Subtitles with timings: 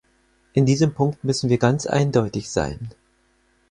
[0.53, 2.89] In diesem Punkt müssen wir ganz eindeutig sein.